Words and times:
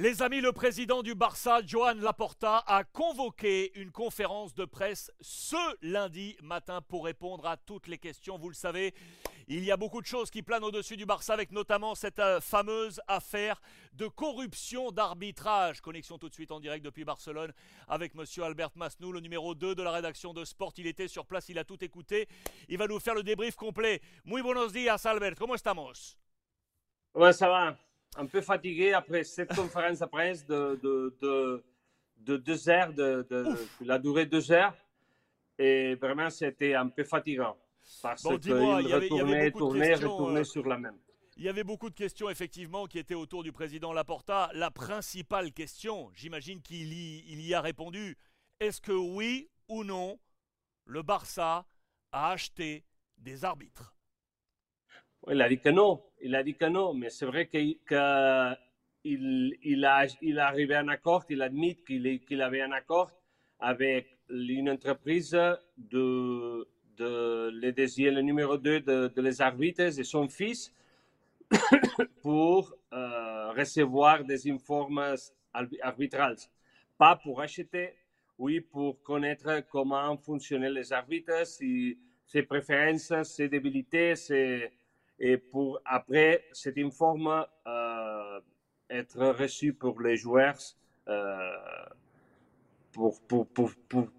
Les 0.00 0.22
amis, 0.22 0.40
le 0.40 0.52
président 0.52 1.02
du 1.02 1.14
Barça, 1.14 1.60
Joan 1.62 2.00
Laporta, 2.00 2.64
a 2.66 2.84
convoqué 2.84 3.70
une 3.78 3.92
conférence 3.92 4.54
de 4.54 4.64
presse 4.64 5.12
ce 5.20 5.76
lundi 5.82 6.38
matin 6.42 6.80
pour 6.80 7.04
répondre 7.04 7.44
à 7.44 7.58
toutes 7.58 7.86
les 7.86 7.98
questions. 7.98 8.38
Vous 8.38 8.48
le 8.48 8.54
savez, 8.54 8.94
il 9.46 9.62
y 9.62 9.70
a 9.70 9.76
beaucoup 9.76 10.00
de 10.00 10.06
choses 10.06 10.30
qui 10.30 10.40
planent 10.40 10.64
au-dessus 10.64 10.96
du 10.96 11.04
Barça, 11.04 11.34
avec 11.34 11.52
notamment 11.52 11.94
cette 11.94 12.18
euh, 12.18 12.40
fameuse 12.40 12.98
affaire 13.08 13.60
de 13.92 14.08
corruption 14.08 14.90
d'arbitrage. 14.90 15.82
Connexion 15.82 16.16
tout 16.16 16.30
de 16.30 16.34
suite 16.34 16.50
en 16.50 16.60
direct 16.60 16.82
depuis 16.82 17.04
Barcelone 17.04 17.52
avec 17.86 18.14
monsieur 18.14 18.44
Albert 18.44 18.70
Masnou, 18.76 19.12
le 19.12 19.20
numéro 19.20 19.54
2 19.54 19.74
de 19.74 19.82
la 19.82 19.90
rédaction 19.90 20.32
de 20.32 20.46
Sport. 20.46 20.72
Il 20.78 20.86
était 20.86 21.08
sur 21.08 21.26
place, 21.26 21.50
il 21.50 21.58
a 21.58 21.64
tout 21.64 21.84
écouté. 21.84 22.26
Il 22.70 22.78
va 22.78 22.86
nous 22.86 23.00
faire 23.00 23.14
le 23.14 23.22
débrief 23.22 23.54
complet. 23.54 24.00
Muy 24.24 24.40
buenos 24.40 24.72
días, 24.72 25.04
Albert. 25.04 25.34
¿Cómo 25.34 25.54
estamos? 25.54 26.16
Ouais, 27.14 27.34
ça 27.34 27.50
va? 27.50 27.89
Un 28.16 28.26
peu 28.26 28.40
fatigué 28.40 28.92
après 28.92 29.24
cette 29.24 29.54
conférence 29.54 30.00
de 30.00 30.06
presse 30.06 30.46
de, 30.46 30.78
de, 30.82 31.16
de, 31.20 31.64
de 32.18 32.36
deux 32.36 32.68
heures, 32.68 32.92
de, 32.92 33.26
la 33.80 33.98
durée 33.98 34.26
de 34.26 34.30
deux 34.30 34.52
heures. 34.52 34.74
Et 35.58 35.94
vraiment, 35.96 36.30
c'était 36.30 36.74
un 36.74 36.88
peu 36.88 37.04
fatigant. 37.04 37.56
Parce 38.02 38.22
Bon, 38.22 38.38
qu'il 38.38 38.52
retournait, 38.52 39.50
beaucoup 39.50 39.64
de 39.66 39.70
tournait, 39.70 39.88
questions, 39.88 40.12
retournait 40.12 40.40
euh, 40.40 40.44
sur 40.44 40.66
la 40.66 40.78
même. 40.78 40.98
Il 41.36 41.44
y 41.44 41.48
avait 41.48 41.64
beaucoup 41.64 41.88
de 41.88 41.94
questions 41.94 42.28
effectivement 42.28 42.86
qui 42.86 42.98
étaient 42.98 43.14
autour 43.14 43.42
du 43.42 43.52
président 43.52 43.92
Laporta. 43.92 44.50
La 44.54 44.70
principale 44.70 45.52
question, 45.52 46.10
j'imagine 46.14 46.60
qu'il 46.62 46.92
y, 46.92 47.24
il 47.32 47.40
y 47.40 47.54
a 47.54 47.60
répondu, 47.60 48.16
est-ce 48.58 48.80
que 48.80 48.92
oui 48.92 49.48
ou 49.68 49.84
non, 49.84 50.18
le 50.84 51.02
Barça 51.02 51.66
a 52.12 52.30
acheté 52.30 52.84
des 53.16 53.44
arbitres? 53.44 53.94
Il 55.28 55.40
a 55.42 55.48
dit 55.48 55.58
que 55.60 55.68
non. 55.70 56.02
Il 56.22 56.34
a 56.34 56.42
dit 56.42 56.54
que 56.54 56.66
non. 56.66 56.94
Mais 56.94 57.10
c'est 57.10 57.26
vrai 57.26 57.46
qu'il 57.48 57.78
que 57.80 58.54
il, 59.04 59.84
a, 59.86 60.06
il 60.20 60.36
est 60.36 60.40
arrivé 60.40 60.74
à 60.74 60.80
un 60.80 60.88
accord, 60.88 61.24
il 61.30 61.40
admet 61.40 61.76
qu'il 61.86 62.20
qu'il 62.26 62.42
avait 62.42 62.60
un 62.60 62.72
accord 62.72 63.10
avec 63.58 64.18
une 64.28 64.68
entreprise 64.70 65.30
de, 65.78 66.68
de 66.98 67.50
le 67.50 67.72
deuxième, 67.72 68.14
le 68.16 68.20
numéro 68.22 68.58
2 68.58 68.80
de, 68.80 69.08
de 69.08 69.22
les 69.22 69.40
arbitres 69.40 69.98
et 69.98 70.04
son 70.04 70.28
fils 70.28 70.70
pour 72.22 72.74
euh, 72.92 73.52
recevoir 73.52 74.24
des 74.24 74.50
informes 74.50 75.14
arbi- 75.54 75.80
arbitrales. 75.82 76.36
Pas 76.98 77.16
pour 77.16 77.40
acheter, 77.40 77.94
oui, 78.38 78.60
pour 78.60 79.02
connaître 79.02 79.62
comment 79.70 80.16
fonctionnaient 80.18 80.70
les 80.70 80.92
arbitres, 80.92 81.46
si, 81.46 81.98
ses 82.26 82.42
préférences, 82.42 83.12
ses 83.24 83.48
débilités, 83.48 84.16
ses- 84.16 84.70
et 85.20 85.36
pour 85.36 85.80
après 85.84 86.46
cet 86.52 86.78
informe 86.78 87.44
euh, 87.66 88.40
être 88.88 89.24
reçu 89.38 89.72
pour 89.74 90.00
les 90.00 90.16
joueurs 90.16 90.56
euh, 91.08 91.52
pour, 92.92 93.20
pour, 93.22 93.46
pour, 93.46 93.70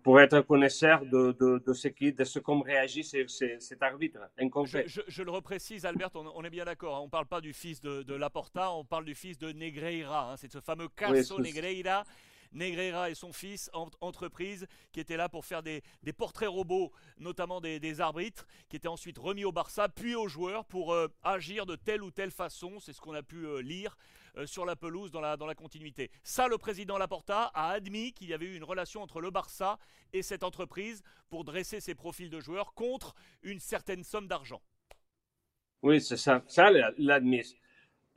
pour, 0.02 0.22
être 0.22 0.40
connaisseur 0.42 1.06
de, 1.06 1.34
de, 1.34 1.62
de 1.68 1.74
ce 1.74 1.90
qui, 1.90 2.14
de 2.14 2.24
ce 2.24 2.40
qu'on 2.40 2.62
réagit 2.62 3.04
sur 3.04 3.30
ce- 3.30 3.60
cet 3.60 3.84
arbitre 3.84 4.20
en 4.40 4.46
je, 4.46 4.50
concret. 4.50 4.84
je- 4.88 5.02
je 5.06 5.24
le 5.24 5.32
reprécise, 5.32 5.86
Albert, 5.86 6.12
on, 6.16 6.26
on 6.36 6.44
est 6.46 6.50
bien 6.50 6.64
d'accord. 6.64 6.96
hein, 6.96 7.00
on 7.02 7.06
ne 7.06 7.10
parle 7.10 7.26
pas 7.26 7.42
du 7.42 7.52
fils 7.52 7.82
de, 7.82 8.04
de 8.04 8.14
Laporta, 8.14 8.72
on 8.72 8.86
parle 8.86 9.04
du 9.04 9.14
fils 9.16 9.38
de 9.38 9.52
Negreira. 9.52 10.32
hein, 10.32 10.38
c'est 10.38 10.50
ce 10.50 10.62
fameux 10.62 10.88
Caso 10.96 11.38
Negreira. 11.40 12.06
Negreira 12.52 13.10
et 13.10 13.16
son 13.16 13.32
fils, 13.34 13.70
en- 13.74 13.90
entreprise, 14.02 14.68
qui 14.92 15.00
étaient 15.00 15.18
là 15.18 15.30
pour 15.30 15.46
faire 15.46 15.64
des, 15.64 15.82
portraits 16.18 16.50
robots, 16.50 16.92
notamment 17.18 17.62
des, 17.62 18.02
arbitres, 18.02 18.46
qui 18.70 18.76
étaient 18.76 18.88
ensuite 18.88 19.18
remis 19.18 19.46
au 19.46 19.52
Barça, 19.52 19.90
puis 19.90 20.16
aux 20.16 20.28
joueurs 20.28 20.66
pour 20.66 20.94
euh, 20.94 21.08
agir 21.24 21.66
de 21.66 21.76
telle 21.76 22.04
ou 22.04 22.12
telle 22.12 22.32
façon. 22.32 22.80
C'est 22.80 22.94
ce 22.94 23.02
qu'on 23.02 23.14
a 23.14 23.24
pu 23.24 23.46
euh, 23.46 23.62
lire 23.62 23.98
euh, 24.38 24.46
sur 24.46 24.66
la 24.66 24.76
pelouse 24.76 25.12
dans 25.12 25.22
la, 25.22 25.38
dans 25.38 25.46
la 25.46 25.56
continuité. 25.56 26.12
Ça, 26.24 26.48
le 26.48 26.58
président 26.58 26.98
Laporta 26.98 27.52
a 27.54 27.72
admis 27.72 28.14
qu'il 28.14 28.30
y 28.30 28.34
avait 28.34 28.46
eu 28.46 28.56
une 28.56 28.64
relation 28.64 29.02
entre 29.02 29.22
le 29.22 29.32
Barça 29.32 29.78
et 30.14 30.22
cette 30.22 30.44
entreprise 30.44 31.04
pour 31.30 31.44
dresser 31.44 31.80
ses 31.80 31.96
profils 31.96 32.30
de 32.30 32.40
joueurs 32.40 32.74
contre 32.74 33.16
une 33.44 33.60
certaine 33.60 34.04
somme 34.04 34.28
d'argent. 34.28 34.62
Oui, 35.82 36.00
c'est 36.00 36.18
ça. 36.18 36.44
Ça, 36.48 36.70
il 36.72 37.06
l'a 37.06 37.16
admis. 37.16 37.56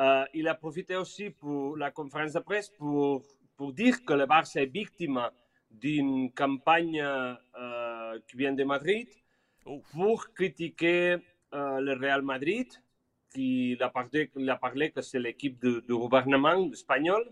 Euh, 0.01 0.25
il 0.34 0.49
a 0.49 0.55
profité 0.55 0.97
aussi 0.97 1.31
pour 1.31 1.77
la 1.77 1.91
conférence 1.91 2.33
de 2.33 2.41
presse 2.41 2.69
pour, 2.69 3.22
pour 3.56 3.72
dire 3.72 4.04
que 4.04 4.12
le 4.15 4.26
Barça 4.26 4.62
est 4.62 4.66
victime 4.66 5.20
d'une 5.70 6.32
campagne 6.32 7.00
euh, 7.00 8.19
qui 8.28 8.37
vient 8.37 8.53
de 8.53 8.65
Madrid 8.65 9.09
Oh. 9.66 9.81
pour 9.92 10.31
critiquer 10.34 11.16
euh, 11.54 11.81
le 11.81 11.94
Real 11.94 12.20
Madrid, 12.20 12.69
qui 13.32 13.76
a 13.81 13.88
parlé, 13.88 14.31
il 14.37 14.50
a 14.50 14.56
parlé 14.56 14.91
que 14.91 15.00
c'est 15.00 15.19
l'équipe 15.19 15.59
du 15.59 15.81
gouvernement 15.88 16.70
espagnol 16.70 17.25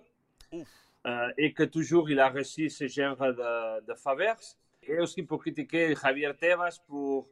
euh, 1.06 1.32
et 1.36 1.52
que 1.52 1.64
toujours 1.64 2.08
il 2.10 2.18
a 2.18 2.30
reçu 2.30 2.70
ce 2.70 2.88
genre 2.88 3.18
de, 3.18 3.84
de 3.84 3.94
faveurs. 3.94 4.40
Et 4.82 4.98
aussi 4.98 5.22
pour 5.22 5.40
critiquer 5.42 5.94
Javier 5.94 6.32
Tebas 6.34 6.78
pour, 6.86 7.28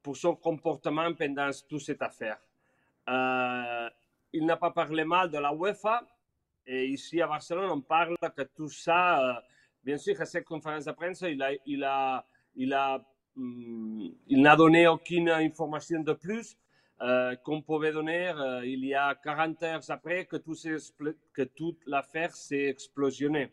pour 0.00 0.16
son 0.16 0.36
comportement 0.36 1.12
pendant 1.14 1.50
toute 1.68 1.80
cette 1.80 2.02
affaire. 2.02 2.38
Euh, 3.08 3.90
il 4.32 4.46
n'a 4.46 4.56
pas 4.56 4.70
parlé 4.70 5.04
mal 5.04 5.30
de 5.30 5.38
la 5.38 5.52
UEFA. 5.52 6.06
Et 6.66 6.86
ici 6.86 7.20
à 7.20 7.26
Barcelone, 7.26 7.70
on 7.70 7.80
parle 7.80 8.16
que 8.36 8.42
tout 8.42 8.68
ça, 8.68 9.20
euh, 9.20 9.40
bien 9.84 9.98
sûr, 9.98 10.18
à 10.20 10.24
cette 10.24 10.44
conférence 10.44 10.86
de 10.86 10.92
presse, 10.92 11.22
il 11.22 11.42
a, 11.42 11.52
il 11.66 11.84
a, 11.84 12.24
il 12.56 12.72
a, 12.72 13.00
il 13.36 14.40
n'a 14.42 14.56
donné 14.56 14.86
aucune 14.86 15.28
information 15.28 16.00
de 16.00 16.12
plus 16.12 16.56
qu'on 17.44 17.60
pouvait 17.60 17.92
donner. 17.92 18.32
il 18.64 18.84
y 18.84 18.94
a 18.94 19.14
40 19.16 19.62
heures 19.64 19.90
après 19.90 20.24
que, 20.24 20.36
tout 20.36 20.54
que 21.32 21.42
toute 21.42 21.80
l'affaire 21.86 22.34
s'est 22.34 22.66
explosionnée. 22.66 23.52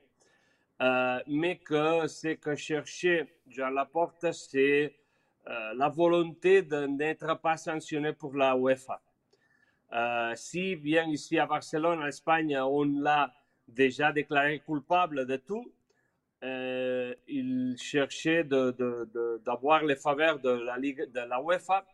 Euh, 0.82 1.20
mais 1.28 1.58
que 1.58 2.08
ce 2.08 2.36
que 2.36 2.56
cherchait 2.56 3.28
Jean 3.48 3.70
Laporte, 3.70 4.32
c'est 4.32 4.96
la 5.46 5.90
volonté 5.90 6.62
de 6.62 6.86
n'être 6.86 7.42
pas 7.42 7.58
sanctionné 7.58 8.14
pour 8.14 8.36
la 8.36 8.56
UEFA. 8.56 9.02
Euh, 9.94 10.34
si 10.36 10.76
bien 10.76 11.06
ici 11.08 11.38
à 11.38 11.46
Barcelone, 11.46 12.00
en 12.02 12.08
Espagne, 12.08 12.58
on 12.58 12.84
l'a 12.84 13.34
déjà 13.68 14.12
déclaré 14.12 14.60
coupable 14.60 15.26
de 15.26 15.36
tout, 15.38 15.72
euh, 16.44 17.14
il 17.28 17.76
cherchait 17.78 18.44
d'avoir 18.44 19.84
les 19.84 19.96
faveurs 19.96 20.40
de 20.40 20.50
la 20.50 20.78
Ligue, 20.78 21.12
de 21.12 21.20
la 21.20 21.42
UEFA 21.42 21.86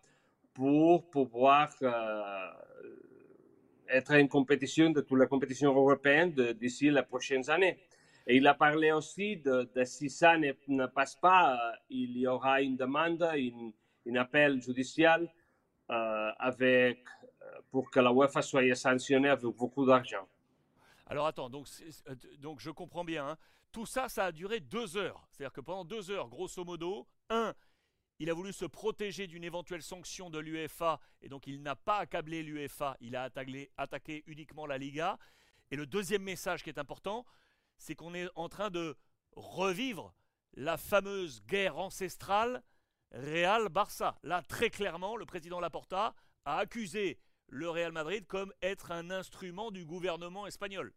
pour 0.53 1.09
pouvoir 1.09 1.73
euh, 1.81 2.47
être 3.89 4.13
en 4.13 4.27
compétition 4.27 4.89
de 4.91 5.01
toute 5.01 5.19
la 5.19 5.27
compétition 5.27 5.73
européenne 5.75 6.33
de- 6.33 6.51
d'ici 6.53 6.89
les 6.91 7.03
prochaines 7.03 7.49
années. 7.49 7.77
Et 8.27 8.37
il 8.37 8.45
a 8.47 8.53
parlé 8.53 8.91
aussi 8.91 9.37
de, 9.37 9.67
si 9.85 10.09
ça 10.09 10.37
ne, 10.37 10.85
passe 10.87 11.15
pas, 11.15 11.53
euh, 11.53 11.75
il 11.89 12.17
y 12.17 12.27
aura 12.27 12.61
une 12.61 12.75
demande, 12.75 13.25
une 14.05 14.17
appel 14.17 14.61
judiciaire 14.61 15.19
avec, 15.89 16.99
pour 17.72 17.90
que 17.91 18.00
la 18.00 18.12
UEFA 18.12 18.41
soit 18.41 18.75
sanctionnée 18.75 19.29
avec 19.29 19.45
beaucoup 19.45 19.85
d'argent. 19.85 20.28
Alors 21.07 21.28
attends, 21.28 21.50
donc, 21.50 21.68
euh, 22.09 22.16
donc 22.40 22.59
je 22.59 22.69
comprends 22.69 23.06
bien. 23.06 23.29
hein. 23.29 23.38
Tout 23.72 23.85
ça, 23.85 24.09
ça 24.09 24.25
a 24.25 24.31
duré 24.31 24.59
deux 24.59 24.97
heures. 24.97 25.28
C'est-à-dire 25.31 25.53
que 25.53 25.62
pendant 25.62 25.85
deux 25.85 26.09
heures, 26.12 26.28
grosso 26.29 26.63
modo, 26.63 27.07
un, 27.29 27.53
il 28.19 28.29
a 28.29 28.34
voulu 28.34 28.51
se 28.51 28.66
protéger 28.66 29.28
d'une 29.28 29.44
éventuelle 29.44 29.84
sanction 29.84 30.29
de 30.29 30.40
l'UEFA 30.40 31.00
et 31.22 31.29
donc 31.29 31.47
il 31.47 31.62
n'a 31.62 31.75
pas 31.75 32.00
accablé 32.00 32.44
l'UEFA, 32.44 32.97
il 33.00 33.16
a 33.16 33.23
attaqué, 33.23 33.72
attaqué 33.78 34.24
uniquement 34.28 34.66
la 34.66 34.78
Liga. 34.78 35.18
Et 35.72 35.75
le 35.75 35.85
deuxième 35.85 36.24
message 36.24 36.63
qui 36.63 36.69
est 36.69 36.79
important, 36.79 37.25
c'est 37.78 37.95
qu'on 37.95 38.13
est 38.13 38.28
en 38.35 38.50
train 38.50 38.69
de 38.69 38.97
revivre 39.35 40.13
la 40.56 40.78
fameuse 40.78 41.44
guerre 41.44 41.78
ancestrale 41.78 42.63
Real-Barça. 43.12 44.18
Là, 44.24 44.41
très 44.41 44.69
clairement, 44.69 45.16
le 45.16 45.25
président 45.25 45.59
Laporta 45.59 46.16
a 46.45 46.57
accusé 46.57 47.19
le 47.49 47.69
Real 47.69 47.91
Madrid 47.91 48.25
comme 48.27 48.51
être 48.61 48.91
un 48.91 49.09
instrument 49.09 49.71
du 49.71 49.85
gouvernement 49.85 50.47
espagnol. 50.47 50.93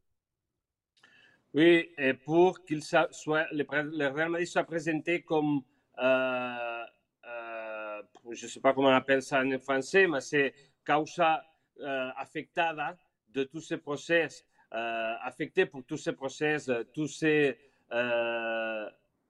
Oui, 1.53 1.91
et 1.99 2.15
pour 2.15 2.63
qu'il 2.65 2.83
soit, 2.83 3.09
le, 3.53 4.09
Real 4.09 4.29
Madrid 4.29 4.47
soit 4.47 4.65
présenté 4.65 5.23
comme, 5.23 5.63
euh, 5.99 6.85
euh, 7.27 8.03
je 8.31 8.45
ne 8.45 8.51
sais 8.51 8.61
pas 8.61 8.73
comment 8.73 8.89
on 8.89 8.93
appelle 8.93 9.23
ça 9.23 9.43
en 9.43 9.59
français, 9.59 10.07
mais 10.07 10.21
c'est 10.21 10.55
causa 10.87 11.43
euh, 11.81 12.11
affectada 12.17 12.97
de 13.31 13.45
tous 13.45 13.61
ces 13.61 13.79
process, 13.79 14.45
euh, 14.75 15.15
affecté 15.23 15.67
pour 15.67 15.85
tous 15.85 15.97
ces 15.97 16.13
process, 16.13 16.69
euh, 16.69 16.85
tous 16.93 17.09
ces, 17.09 17.59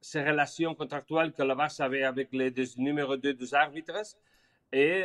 ces 0.01 0.23
relations 0.23 0.75
contractuelles 0.75 1.33
que 1.33 1.43
le 1.43 1.55
Barça 1.55 1.85
avait 1.85 2.03
avec 2.03 2.33
les 2.33 2.51
deux, 2.51 2.67
numéro 2.77 3.17
2 3.17 3.35
des 3.35 3.55
arbitres. 3.55 4.17
Et 4.73 5.05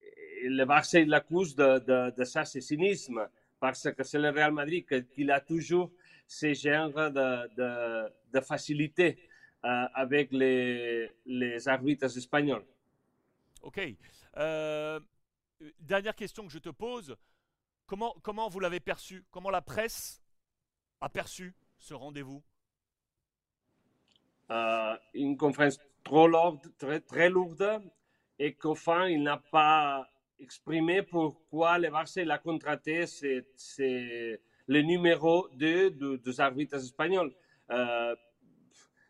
le 0.00 0.64
Barça 0.64 1.00
l'accuse 1.04 1.54
de, 1.54 1.78
de, 1.80 2.10
de 2.16 2.24
ça, 2.24 2.44
c'est 2.44 2.60
cynisme 2.60 3.28
parce 3.60 3.90
que 3.92 4.02
c'est 4.04 4.18
le 4.18 4.30
Real 4.30 4.52
Madrid 4.52 4.86
qu'il 5.14 5.30
a 5.30 5.40
toujours 5.40 5.90
ce 6.26 6.52
genre 6.54 6.92
de, 7.10 7.54
de, 7.54 8.12
de 8.32 8.40
facilité 8.40 9.18
euh, 9.64 9.86
avec 9.94 10.30
les, 10.30 11.10
les 11.26 11.68
arbitres 11.68 12.16
espagnols. 12.16 12.64
Ok. 13.62 13.80
Euh, 14.36 15.00
dernière 15.80 16.14
question 16.14 16.46
que 16.46 16.52
je 16.52 16.58
te 16.58 16.68
pose. 16.68 17.16
Comment, 17.86 18.14
comment 18.22 18.48
vous 18.48 18.60
l'avez 18.60 18.80
perçu? 18.80 19.24
Comment 19.30 19.50
la 19.50 19.62
presse 19.62 20.22
aperçu 21.00 21.54
ce 21.78 21.94
rendez-vous? 21.94 22.42
Euh, 24.50 24.96
Une 25.14 25.36
conférence 25.36 25.78
trop 26.04 26.28
lourde, 26.28 26.60
très, 26.78 27.00
très 27.00 27.28
lourde, 27.28 27.82
et 28.38 28.54
qu'au 28.54 28.74
fond, 28.74 29.04
il 29.04 29.22
n'a 29.22 29.42
pas 29.50 30.08
exprimé 30.38 31.02
pourquoi 31.02 31.78
le 31.78 31.90
Barça 31.90 32.24
l'a 32.24 32.38
contraté, 32.38 33.06
c'est 33.06 34.40
le 34.68 34.82
numéro 34.82 35.48
2 35.54 36.18
des 36.18 36.40
arbitres 36.40 36.76
espagnols. 36.76 37.32
Euh, 37.70 38.14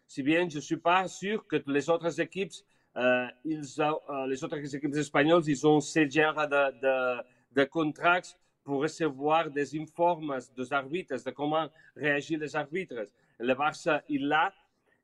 si 0.06 0.22
bien 0.22 0.48
je 0.48 0.56
ne 0.56 0.60
suis 0.60 0.78
pas 0.78 1.06
sûr 1.06 1.46
que 1.46 1.56
les 1.66 1.90
autres 1.90 2.20
équipes, 2.20 2.52
euh, 2.96 3.26
euh, 3.46 4.26
les 4.26 4.42
autres 4.42 4.75
équipes 4.75 4.94
espagnoles, 4.94 5.42
ils 5.46 5.66
ont 5.66 5.81
ce 5.81 6.08
genre 6.08 6.48
de, 6.48 7.22
de, 7.54 7.64
contrats 7.64 8.22
pour 8.64 8.81
recevoir 8.82 9.50
des 9.50 9.78
informes 9.78 10.38
des 10.56 10.72
arbitres, 10.72 11.22
de 11.22 11.31
comment 11.31 11.69
réagir 11.94 12.38
les 12.38 12.56
arbitres. 12.56 13.04
Le 13.38 13.54
Barça, 13.54 14.02
il 14.08 14.26
l'a. 14.28 14.52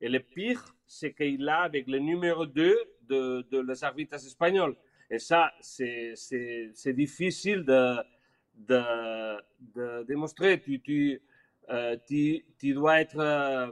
Et 0.01 0.09
le 0.09 0.21
pire, 0.21 0.63
c'est 0.87 1.13
qu'il 1.15 1.45
l'a 1.45 1.63
avec 1.63 1.87
le 1.87 1.99
numéro 1.99 2.47
2 2.47 2.77
de, 3.09 3.43
de 3.51 3.61
les 3.61 3.85
arbitres 3.85 4.15
espagnols. 4.15 4.77
Et 5.11 5.19
ça, 5.19 5.53
c'est 5.61 6.93
difficile 6.95 7.65
de, 7.65 7.97
de, 8.55 8.83
de 9.75 10.03
démontrer. 10.05 10.61
Tu, 10.61 10.81
tu, 10.81 11.21
euh, 11.71 11.97
tu, 12.07 12.45
tu, 12.59 12.73
dois 12.75 13.01
être 13.01 13.19
euh, 13.19 13.71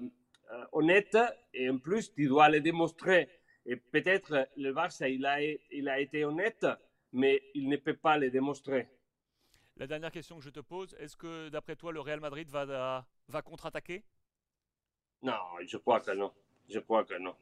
honnête 0.72 1.16
et 1.54 1.68
en 1.70 1.78
plus, 1.78 2.12
tu 2.12 2.26
dois 2.26 2.48
le 2.48 2.60
démontrer. 2.60 3.28
Et 3.64 3.76
peut-être 3.76 4.48
le 4.56 4.72
Barça, 4.72 5.08
il 5.08 5.24
a, 5.24 5.40
il 5.40 5.88
a 5.88 6.00
été 6.00 6.24
honnête, 6.24 6.66
mais 7.12 7.42
il 7.54 7.68
ne 7.68 7.76
peut 7.76 7.96
pas 7.96 8.18
le 8.18 8.30
démontrer. 8.30 8.88
La 9.76 9.86
dernière 9.86 10.10
question 10.10 10.36
que 10.38 10.44
je 10.44 10.50
te 10.50 10.60
pose, 10.60 10.94
est-ce 10.98 11.16
que 11.16 11.48
d'après 11.48 11.76
toi, 11.76 11.92
le 11.92 12.00
Real 12.00 12.20
Madrid 12.20 12.48
va, 12.50 13.06
va 13.28 13.42
contre-attaquer? 13.42 14.04
Non, 15.22 15.32
je 15.64 15.76
crois 15.78 16.00
que 16.00 16.10
non. 16.10 16.32
Je 16.68 16.78
crois 16.80 17.04
que 17.04 17.18
non. 17.18 17.34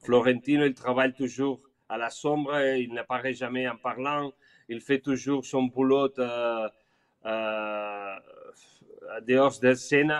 Florentino, 0.00 0.64
il 0.64 0.74
travaille 0.74 1.12
toujours 1.12 1.60
à 1.88 1.98
la 1.98 2.10
sombre, 2.10 2.58
il 2.76 2.92
n'apparaît 2.92 3.34
jamais 3.34 3.68
en 3.68 3.76
parlant, 3.76 4.32
il 4.68 4.80
fait 4.80 5.00
toujours 5.00 5.44
son 5.44 5.64
boulot 5.64 6.12
euh, 6.18 6.68
euh, 7.24 8.16
dehors 9.26 9.58
de 9.60 9.74
scène, 9.74 10.14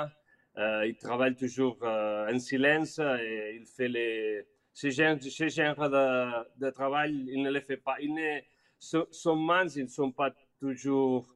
euh, 0.57 0.87
il 0.87 0.97
travaille 0.97 1.37
toujours 1.37 1.79
euh, 1.83 2.33
en 2.33 2.39
silence 2.39 2.99
et 2.99 3.59
il 3.61 3.67
fait 3.67 3.89
les, 3.89 4.45
ce 4.73 4.91
genre, 4.91 5.17
de, 5.17 6.71
travail, 6.71 7.27
il 7.29 7.43
ne 7.43 7.51
le 7.51 7.61
fait 7.61 7.77
pas. 7.77 7.97
Il 8.01 8.15
ne, 8.15 8.41
son 8.79 9.37
mains, 9.37 9.69
ils 9.69 9.85
ne 9.85 9.89
sont 9.89 10.11
pas 10.11 10.33
toujours, 10.59 11.27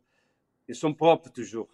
ils 0.69 0.75
sont 0.75 0.95
propres 0.95 1.31
toujours 1.31 1.69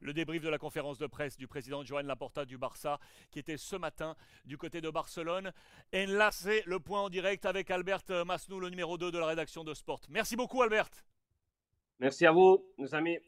le 0.00 0.12
débrief 0.12 0.42
de 0.42 0.48
la 0.48 0.58
conférence 0.58 0.98
de 0.98 1.06
presse 1.06 1.36
du 1.36 1.46
président 1.46 1.84
Joan 1.84 2.06
Laporta 2.06 2.44
du 2.44 2.58
Barça, 2.58 2.98
qui 3.30 3.38
était 3.38 3.56
ce 3.56 3.76
matin 3.76 4.16
du 4.44 4.58
côté 4.58 4.80
de 4.80 4.90
Barcelone. 4.90 5.52
Et 5.92 6.06
là, 6.06 6.30
c'est 6.32 6.62
le 6.66 6.78
point 6.78 7.02
en 7.02 7.08
direct 7.08 7.46
avec 7.46 7.70
Albert 7.70 8.04
Masnou, 8.26 8.60
le 8.60 8.70
numéro 8.70 8.98
2 8.98 9.10
de 9.10 9.18
la 9.18 9.26
rédaction 9.26 9.64
de 9.64 9.74
Sport. 9.74 10.00
Merci 10.08 10.36
beaucoup, 10.36 10.62
Albert. 10.62 10.90
Merci 11.98 12.26
à 12.26 12.32
vous, 12.32 12.64
nos 12.78 12.94
amis. 12.94 13.18